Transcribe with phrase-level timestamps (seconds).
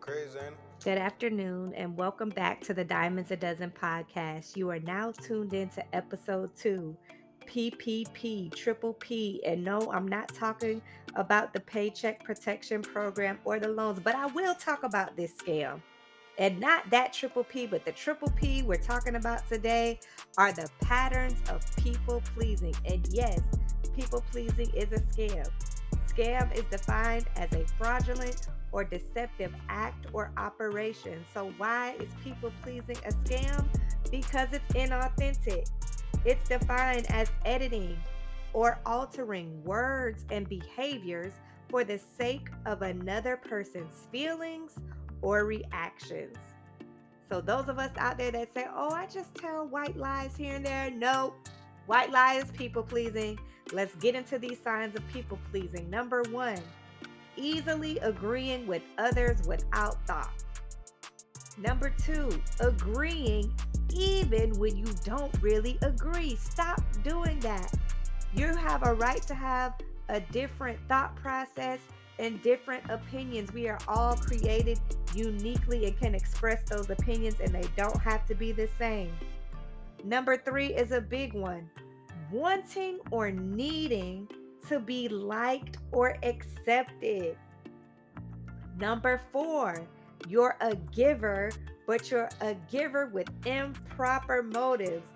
[0.00, 0.38] Crazy?
[0.82, 4.56] Good afternoon, and welcome back to the Diamonds a Dozen podcast.
[4.56, 6.96] You are now tuned in to episode two,
[7.46, 9.42] PPP, Triple P.
[9.44, 10.80] And no, I'm not talking
[11.16, 15.82] about the Paycheck Protection Program or the loans, but I will talk about this scam.
[16.38, 20.00] And not that triple P, but the triple P we're talking about today
[20.38, 22.74] are the patterns of people pleasing.
[22.86, 23.40] And yes,
[23.94, 25.46] people pleasing is a scam.
[26.08, 31.24] Scam is defined as a fraudulent or deceptive act or operation.
[31.32, 33.66] So, why is people pleasing a scam?
[34.10, 35.68] Because it's inauthentic.
[36.24, 37.98] It's defined as editing
[38.52, 41.32] or altering words and behaviors
[41.68, 44.72] for the sake of another person's feelings
[45.22, 46.36] or reactions.
[47.30, 50.56] So, those of us out there that say, oh, I just tell white lies here
[50.56, 51.34] and there, no,
[51.86, 53.38] white lies, people pleasing.
[53.72, 55.88] Let's get into these signs of people pleasing.
[55.88, 56.58] Number one,
[57.36, 60.32] easily agreeing with others without thought.
[61.58, 62.30] Number two,
[62.60, 63.52] agreeing
[63.90, 66.36] even when you don't really agree.
[66.36, 67.72] Stop doing that.
[68.34, 69.74] You have a right to have
[70.08, 71.78] a different thought process
[72.18, 73.52] and different opinions.
[73.52, 74.80] We are all created
[75.14, 79.12] uniquely and can express those opinions, and they don't have to be the same.
[80.04, 81.68] Number three is a big one
[82.30, 84.26] wanting or needing
[84.68, 87.36] to be liked or accepted.
[88.78, 89.86] Number four,
[90.28, 91.50] you're a giver,
[91.86, 95.08] but you're a giver with improper motives.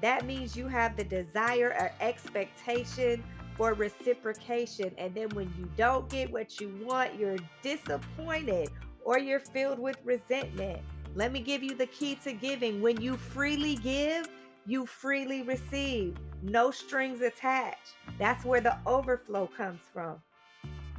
[0.00, 3.22] That means you have the desire or expectation
[3.56, 4.92] for reciprocation.
[4.96, 8.70] And then when you don't get what you want, you're disappointed
[9.04, 10.80] or you're filled with resentment.
[11.14, 12.80] Let me give you the key to giving.
[12.80, 14.28] When you freely give,
[14.66, 17.94] you freely receive, no strings attached.
[18.20, 20.20] That's where the overflow comes from.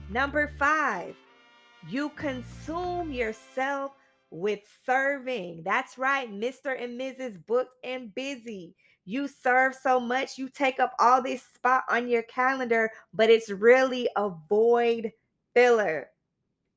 [0.10, 1.16] Number five,
[1.88, 3.92] you consume yourself
[4.32, 5.62] with serving.
[5.64, 6.82] That's right, Mr.
[6.82, 7.38] and Mrs.
[7.46, 8.74] Booked and Busy.
[9.06, 13.50] You serve so much, you take up all this spot on your calendar, but it's
[13.52, 15.12] really a void
[15.54, 16.10] filler.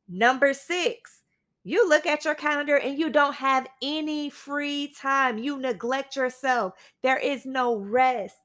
[0.09, 1.23] Number six,
[1.63, 5.39] you look at your calendar and you don't have any free time.
[5.39, 6.75] You neglect yourself.
[7.03, 8.37] There is no rest.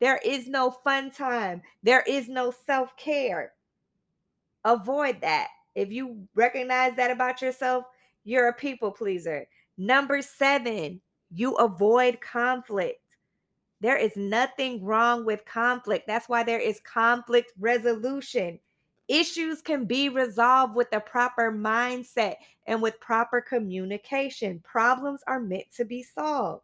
[0.00, 1.62] There is no fun time.
[1.82, 3.52] There is no self care.
[4.64, 5.48] Avoid that.
[5.74, 7.84] If you recognize that about yourself,
[8.24, 9.46] you're a people pleaser.
[9.76, 11.00] Number seven,
[11.32, 13.00] you avoid conflict.
[13.80, 16.06] There is nothing wrong with conflict.
[16.06, 18.58] That's why there is conflict resolution.
[19.06, 24.60] Issues can be resolved with the proper mindset and with proper communication.
[24.64, 26.62] Problems are meant to be solved.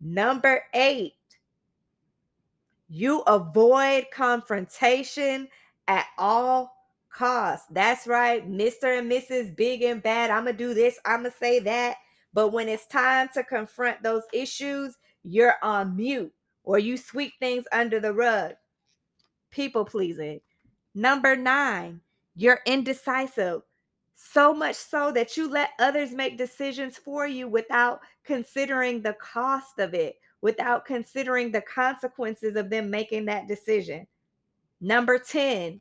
[0.00, 1.14] Number eight,
[2.88, 5.48] you avoid confrontation
[5.88, 6.74] at all
[7.10, 7.66] costs.
[7.70, 8.98] That's right, Mr.
[8.98, 9.54] and Mrs.
[9.56, 10.30] Big and Bad.
[10.30, 11.96] I'm going to do this, I'm going to say that.
[12.32, 16.32] But when it's time to confront those issues, you're on mute
[16.64, 18.54] or you sweep things under the rug.
[19.50, 20.40] People pleasing.
[20.94, 22.00] Number nine,
[22.34, 23.62] you're indecisive.
[24.16, 29.78] So much so that you let others make decisions for you without considering the cost
[29.78, 34.06] of it, without considering the consequences of them making that decision.
[34.78, 35.80] Number 10,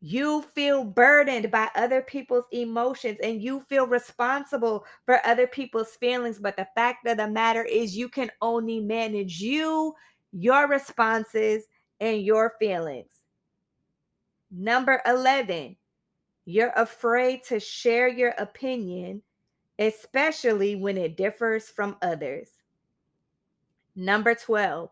[0.00, 6.38] you feel burdened by other people's emotions and you feel responsible for other people's feelings.
[6.38, 9.92] But the fact of the matter is, you can only manage you,
[10.30, 11.64] your responses,
[11.98, 13.10] and your feelings.
[14.52, 15.74] Number 11,
[16.44, 19.20] you're afraid to share your opinion,
[19.80, 22.50] especially when it differs from others.
[23.96, 24.90] Number 12,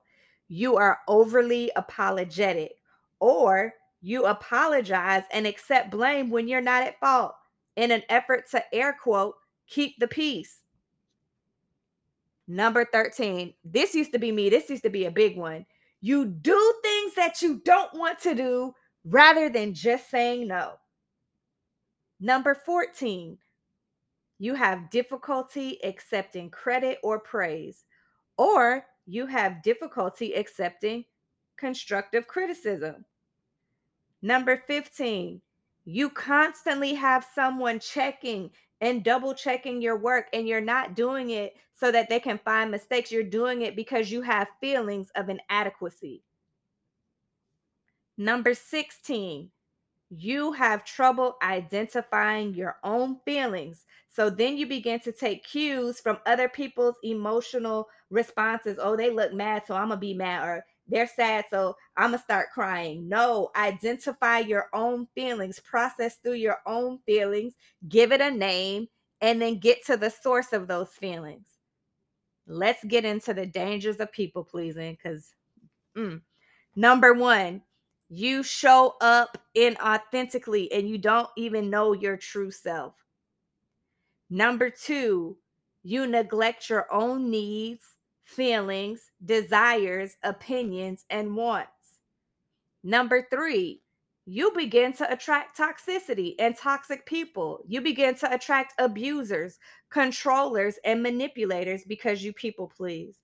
[0.48, 2.72] you are overly apologetic
[3.20, 7.34] or you apologize and accept blame when you're not at fault
[7.76, 9.34] in an effort to air quote
[9.66, 10.60] keep the peace.
[12.48, 15.64] Number 13, this used to be me, this used to be a big one.
[16.00, 18.74] You do things that you don't want to do
[19.04, 20.74] rather than just saying no.
[22.20, 23.38] Number 14,
[24.38, 27.84] you have difficulty accepting credit or praise,
[28.36, 31.04] or you have difficulty accepting
[31.56, 33.04] constructive criticism.
[34.22, 35.40] Number 15,
[35.84, 38.50] you constantly have someone checking
[38.80, 42.70] and double checking your work, and you're not doing it so that they can find
[42.70, 43.12] mistakes.
[43.12, 46.22] You're doing it because you have feelings of inadequacy.
[48.18, 49.50] Number 16,
[50.14, 53.86] you have trouble identifying your own feelings.
[54.08, 58.78] So then you begin to take cues from other people's emotional responses.
[58.80, 60.46] Oh, they look mad, so I'm going to be mad.
[60.46, 63.08] Or they're sad, so I'm gonna start crying.
[63.08, 67.54] No, identify your own feelings, process through your own feelings,
[67.88, 68.88] give it a name,
[69.20, 71.46] and then get to the source of those feelings.
[72.46, 75.32] Let's get into the dangers of people pleasing because
[75.96, 76.20] mm.
[76.74, 77.62] number one,
[78.14, 82.92] you show up inauthentically and you don't even know your true self.
[84.28, 85.38] Number two,
[85.82, 92.00] you neglect your own needs, feelings, desires, opinions, and wants.
[92.84, 93.80] Number three,
[94.26, 97.64] you begin to attract toxicity and toxic people.
[97.66, 103.16] You begin to attract abusers, controllers, and manipulators because you people please.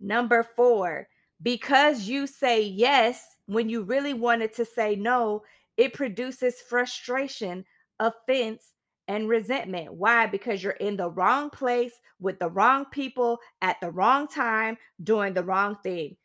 [0.00, 1.08] Number four,
[1.42, 5.42] because you say yes when you really wanted to say no,
[5.76, 7.64] it produces frustration,
[7.98, 8.74] offense,
[9.08, 9.92] and resentment.
[9.92, 10.26] Why?
[10.26, 15.34] Because you're in the wrong place with the wrong people at the wrong time doing
[15.34, 16.16] the wrong thing.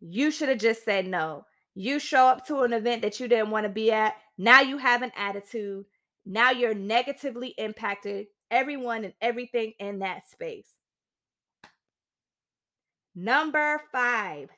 [0.00, 1.44] You should have just said no.
[1.74, 4.14] You show up to an event that you didn't want to be at.
[4.36, 5.86] Now you have an attitude.
[6.24, 10.68] Now you're negatively impacted everyone and everything in that space.
[13.16, 14.50] Number five,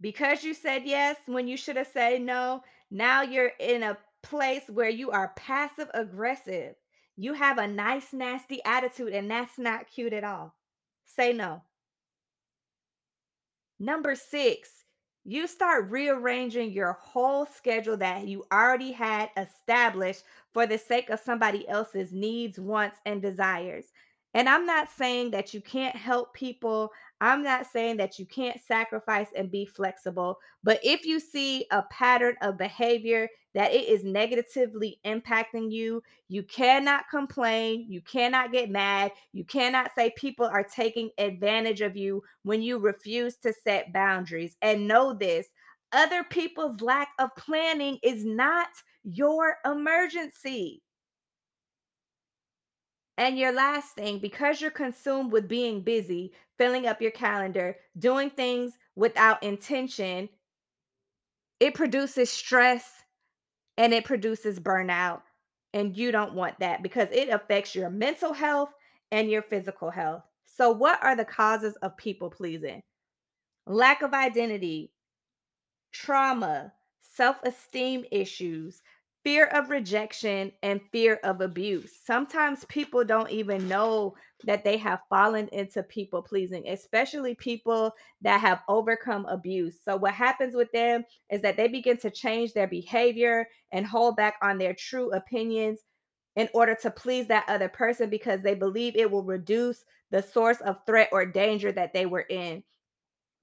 [0.00, 4.62] because you said yes when you should have said no, now you're in a place
[4.68, 6.74] where you are passive aggressive.
[7.16, 10.54] You have a nice, nasty attitude, and that's not cute at all.
[11.04, 11.62] Say no.
[13.78, 14.84] Number six,
[15.24, 20.22] you start rearranging your whole schedule that you already had established
[20.52, 23.86] for the sake of somebody else's needs, wants, and desires.
[24.34, 26.92] And I'm not saying that you can't help people.
[27.20, 30.38] I'm not saying that you can't sacrifice and be flexible.
[30.62, 36.44] But if you see a pattern of behavior that it is negatively impacting you, you
[36.44, 37.86] cannot complain.
[37.88, 39.10] You cannot get mad.
[39.32, 44.56] You cannot say people are taking advantage of you when you refuse to set boundaries.
[44.62, 45.48] And know this
[45.92, 48.68] other people's lack of planning is not
[49.02, 50.82] your emergency.
[53.20, 58.30] And your last thing, because you're consumed with being busy, filling up your calendar, doing
[58.30, 60.30] things without intention,
[61.60, 63.04] it produces stress
[63.76, 65.20] and it produces burnout.
[65.74, 68.70] And you don't want that because it affects your mental health
[69.12, 70.22] and your physical health.
[70.46, 72.80] So, what are the causes of people pleasing?
[73.66, 74.92] Lack of identity,
[75.92, 76.72] trauma,
[77.02, 78.80] self esteem issues,
[79.22, 81.92] fear of rejection and fear of abuse.
[82.04, 84.14] Sometimes people don't even know
[84.44, 89.78] that they have fallen into people pleasing, especially people that have overcome abuse.
[89.84, 94.16] So, what happens with them is that they begin to change their behavior and hold
[94.16, 95.80] back on their true opinions
[96.36, 100.60] in order to please that other person because they believe it will reduce the source
[100.62, 102.62] of threat or danger that they were in.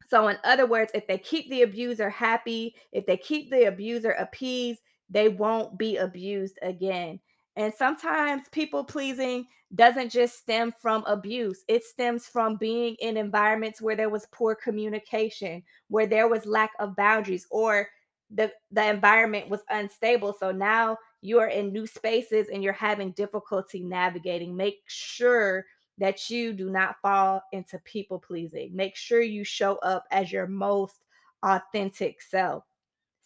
[0.09, 4.11] So, in other words, if they keep the abuser happy, if they keep the abuser
[4.11, 7.19] appeased, they won't be abused again.
[7.55, 13.81] And sometimes people pleasing doesn't just stem from abuse, it stems from being in environments
[13.81, 17.87] where there was poor communication, where there was lack of boundaries, or
[18.29, 20.35] the, the environment was unstable.
[20.39, 24.55] So now you are in new spaces and you're having difficulty navigating.
[24.55, 25.65] Make sure
[25.97, 28.75] that you do not fall into people pleasing.
[28.75, 30.99] Make sure you show up as your most
[31.43, 32.63] authentic self.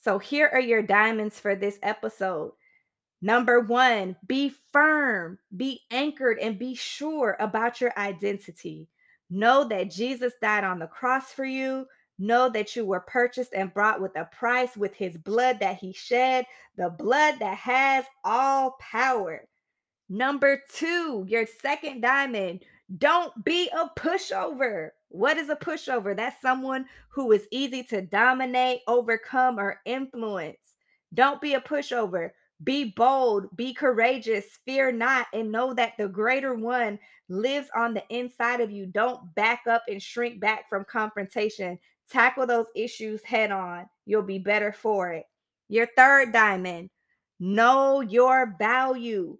[0.03, 2.53] So here are your diamonds for this episode.
[3.21, 8.87] Number one, be firm, be anchored, and be sure about your identity.
[9.29, 11.85] Know that Jesus died on the cross for you.
[12.17, 15.93] Know that you were purchased and brought with a price with his blood that he
[15.93, 16.45] shed,
[16.77, 19.47] the blood that has all power.
[20.09, 22.65] Number two, your second diamond,
[22.97, 24.89] don't be a pushover.
[25.11, 26.15] What is a pushover?
[26.15, 30.75] That's someone who is easy to dominate, overcome, or influence.
[31.13, 32.31] Don't be a pushover.
[32.63, 38.03] Be bold, be courageous, fear not, and know that the greater one lives on the
[38.09, 38.85] inside of you.
[38.85, 41.77] Don't back up and shrink back from confrontation.
[42.09, 43.87] Tackle those issues head on.
[44.05, 45.25] You'll be better for it.
[45.67, 46.89] Your third diamond,
[47.39, 49.37] know your value.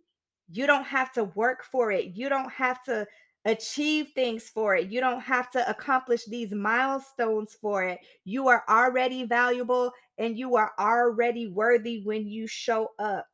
[0.51, 2.16] You don't have to work for it.
[2.16, 3.08] You don't have to
[3.46, 4.92] achieve things for it.
[4.92, 8.00] You don't have to accomplish these milestones for it.
[8.24, 13.26] You are already valuable and you are already worthy when you show up.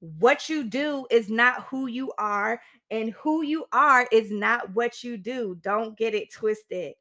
[0.00, 2.60] What you do is not who you are,
[2.92, 5.58] and who you are is not what you do.
[5.60, 6.94] Don't get it twisted.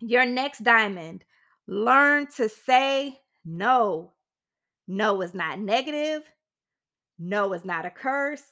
[0.00, 1.24] Your next diamond
[1.66, 4.12] learn to say no.
[4.88, 6.22] No is not negative.
[7.18, 8.44] No is not a curse.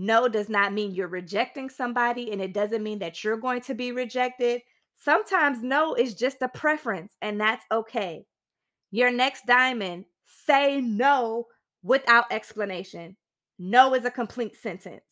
[0.00, 3.74] No does not mean you're rejecting somebody, and it doesn't mean that you're going to
[3.74, 4.62] be rejected.
[4.94, 8.24] Sometimes no is just a preference, and that's okay.
[8.92, 10.04] Your next diamond,
[10.46, 11.46] say no
[11.82, 13.16] without explanation.
[13.58, 15.02] No is a complete sentence.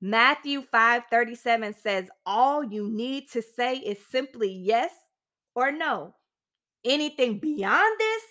[0.00, 4.90] Matthew 5:37 says all you need to say is simply yes
[5.54, 6.12] or no.
[6.84, 8.22] Anything beyond this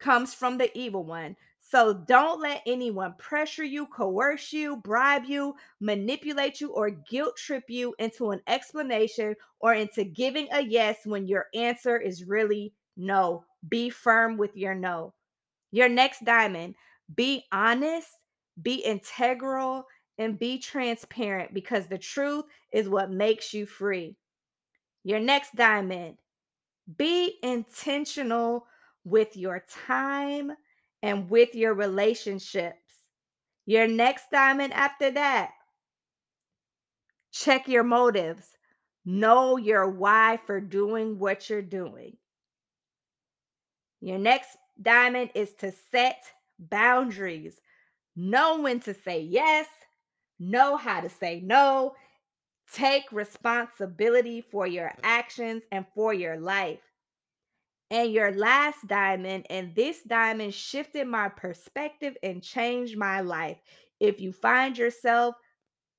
[0.00, 1.36] comes from the evil one.
[1.72, 7.64] So don't let anyone pressure you, coerce you, bribe you, manipulate you, or guilt trip
[7.68, 13.46] you into an explanation or into giving a yes when your answer is really no.
[13.70, 15.14] Be firm with your no.
[15.70, 16.74] Your next diamond,
[17.14, 18.08] be honest,
[18.60, 19.86] be integral,
[20.18, 24.14] and be transparent because the truth is what makes you free.
[25.04, 26.18] Your next diamond,
[26.98, 28.66] be intentional
[29.04, 30.52] with your time
[31.02, 32.76] and with your relationships.
[33.66, 35.52] Your next diamond after that,
[37.32, 38.56] check your motives.
[39.04, 42.16] Know your why for doing what you're doing.
[44.00, 46.22] Your next diamond is to set
[46.58, 47.60] boundaries.
[48.14, 49.66] Know when to say yes,
[50.38, 51.94] know how to say no.
[52.72, 56.80] Take responsibility for your actions and for your life.
[57.92, 63.58] And your last diamond, and this diamond shifted my perspective and changed my life.
[64.00, 65.34] If you find yourself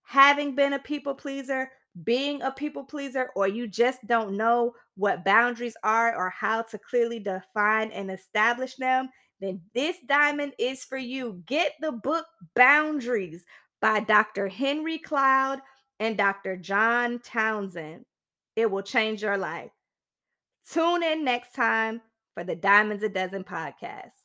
[0.01, 1.69] having been a people pleaser,
[2.03, 6.79] being a people pleaser, or you just don't know what boundaries are or how to
[6.79, 9.09] clearly define and establish them,
[9.39, 11.43] then this diamond is for you.
[11.45, 13.45] Get the book Boundaries
[13.81, 14.47] by Dr.
[14.47, 15.59] Henry Cloud
[15.99, 16.57] and Dr.
[16.57, 18.05] John Townsend.
[18.55, 19.69] It will change your life.
[20.71, 22.01] Tune in next time
[22.33, 24.22] for the Diamonds a Dozen podcast.